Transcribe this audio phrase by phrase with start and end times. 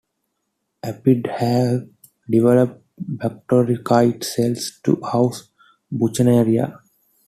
[0.81, 1.87] Aphids have
[2.27, 5.49] developed bacteriocyte cells to house
[5.93, 6.81] "Buchnera".